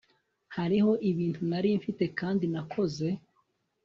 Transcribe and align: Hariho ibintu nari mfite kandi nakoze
Hariho 0.55 0.91
ibintu 1.09 1.41
nari 1.49 1.69
mfite 1.79 2.03
kandi 2.19 2.45
nakoze 2.53 3.07